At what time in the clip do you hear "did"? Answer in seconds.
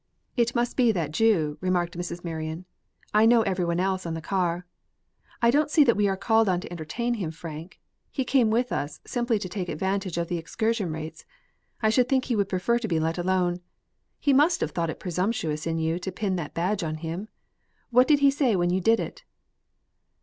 18.07-18.21, 18.81-18.99